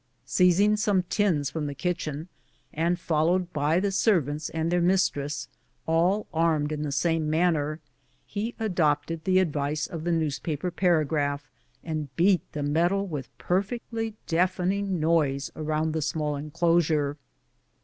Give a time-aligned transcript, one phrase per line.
[0.25, 2.27] Seizing some ting from tlie kitchen,
[2.73, 5.47] and followed by the servants and their mistress,
[5.85, 7.79] all armed in the same manner,
[8.35, 11.41] we adopted the advice of the newspaper par« agraph,
[11.83, 17.15] and beat the metal with perfectly deafening noise around the small enclosure.